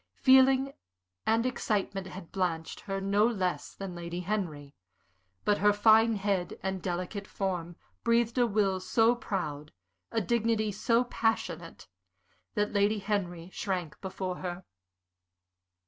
Feeling 0.15 0.73
and 1.27 1.45
excitement 1.45 2.07
had 2.07 2.31
blanched 2.31 2.79
her 2.79 2.99
no 2.99 3.23
less 3.27 3.75
than 3.75 3.93
Lady 3.93 4.21
Henry, 4.21 4.73
but 5.45 5.59
her 5.59 5.71
fine 5.71 6.15
head 6.15 6.57
and 6.63 6.81
delicate 6.81 7.27
form 7.27 7.75
breathed 8.03 8.39
a 8.39 8.47
will 8.47 8.79
so 8.79 9.13
proud, 9.13 9.71
a 10.11 10.19
dignity 10.19 10.71
so 10.71 11.03
passionate, 11.03 11.87
that 12.55 12.73
Lady 12.73 12.97
Henry 12.97 13.51
shrank 13.53 14.01
before 14.01 14.37
her. 14.37 14.65